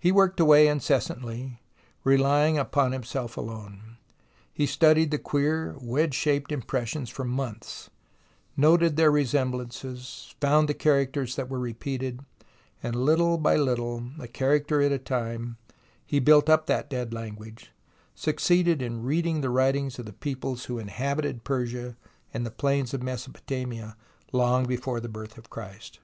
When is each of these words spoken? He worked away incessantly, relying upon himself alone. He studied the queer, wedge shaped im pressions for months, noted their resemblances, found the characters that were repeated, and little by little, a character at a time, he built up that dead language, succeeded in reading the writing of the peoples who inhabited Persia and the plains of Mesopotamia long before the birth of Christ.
He 0.00 0.12
worked 0.12 0.40
away 0.40 0.66
incessantly, 0.66 1.60
relying 2.04 2.56
upon 2.56 2.92
himself 2.92 3.36
alone. 3.36 3.98
He 4.50 4.64
studied 4.64 5.10
the 5.10 5.18
queer, 5.18 5.76
wedge 5.78 6.14
shaped 6.14 6.50
im 6.50 6.62
pressions 6.62 7.10
for 7.10 7.26
months, 7.26 7.90
noted 8.56 8.96
their 8.96 9.10
resemblances, 9.10 10.34
found 10.40 10.70
the 10.70 10.72
characters 10.72 11.36
that 11.36 11.50
were 11.50 11.58
repeated, 11.58 12.20
and 12.82 12.96
little 12.96 13.36
by 13.36 13.56
little, 13.56 14.08
a 14.18 14.26
character 14.26 14.80
at 14.80 14.90
a 14.90 14.96
time, 14.96 15.58
he 16.06 16.18
built 16.18 16.48
up 16.48 16.64
that 16.64 16.88
dead 16.88 17.12
language, 17.12 17.72
succeeded 18.14 18.80
in 18.80 19.02
reading 19.02 19.42
the 19.42 19.50
writing 19.50 19.88
of 19.98 20.06
the 20.06 20.14
peoples 20.14 20.64
who 20.64 20.78
inhabited 20.78 21.44
Persia 21.44 21.94
and 22.32 22.46
the 22.46 22.50
plains 22.50 22.94
of 22.94 23.02
Mesopotamia 23.02 23.98
long 24.32 24.64
before 24.64 24.98
the 24.98 25.10
birth 25.10 25.36
of 25.36 25.50
Christ. 25.50 25.98